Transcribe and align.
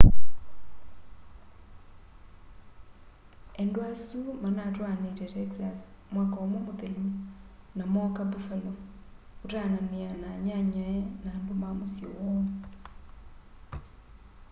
endwa 3.61 3.83
asu 3.93 4.19
manatwaanite 4.41 5.25
texas 5.35 5.79
mwaka 6.13 6.35
umwe 6.45 6.59
muthelu 6.67 7.07
na 7.77 7.83
mooka 7.93 8.21
buffalo 8.31 8.71
kutaanania 9.39 10.09
na 10.21 10.27
anyanyae 10.35 10.97
na 11.23 11.29
andu 11.37 11.53
ma 11.61 11.69
musyi 11.77 12.05
woo 12.15 12.41